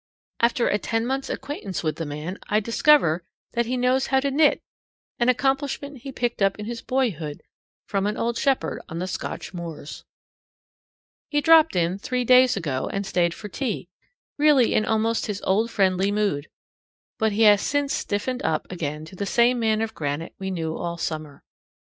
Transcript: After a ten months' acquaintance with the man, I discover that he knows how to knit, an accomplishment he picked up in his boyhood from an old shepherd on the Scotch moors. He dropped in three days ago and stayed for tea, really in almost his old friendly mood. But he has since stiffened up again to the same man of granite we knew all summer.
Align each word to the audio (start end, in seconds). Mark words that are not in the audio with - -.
After 0.39 0.67
a 0.67 0.79
ten 0.79 1.05
months' 1.05 1.29
acquaintance 1.29 1.83
with 1.83 1.97
the 1.97 2.07
man, 2.07 2.39
I 2.49 2.59
discover 2.59 3.23
that 3.51 3.67
he 3.67 3.77
knows 3.77 4.07
how 4.07 4.19
to 4.21 4.31
knit, 4.31 4.59
an 5.19 5.29
accomplishment 5.29 5.99
he 5.99 6.11
picked 6.11 6.41
up 6.41 6.57
in 6.57 6.65
his 6.65 6.81
boyhood 6.81 7.43
from 7.85 8.07
an 8.07 8.17
old 8.17 8.35
shepherd 8.39 8.81
on 8.89 8.97
the 8.97 9.05
Scotch 9.05 9.53
moors. 9.53 10.03
He 11.29 11.39
dropped 11.39 11.75
in 11.75 11.99
three 11.99 12.23
days 12.23 12.57
ago 12.57 12.89
and 12.91 13.05
stayed 13.05 13.35
for 13.35 13.47
tea, 13.47 13.89
really 14.39 14.73
in 14.73 14.85
almost 14.85 15.27
his 15.27 15.39
old 15.43 15.69
friendly 15.69 16.11
mood. 16.11 16.47
But 17.19 17.33
he 17.33 17.43
has 17.43 17.61
since 17.61 17.93
stiffened 17.93 18.41
up 18.41 18.65
again 18.71 19.05
to 19.05 19.15
the 19.15 19.27
same 19.27 19.59
man 19.59 19.83
of 19.83 19.93
granite 19.93 20.33
we 20.39 20.49
knew 20.49 20.75
all 20.75 20.97
summer. 20.97 21.43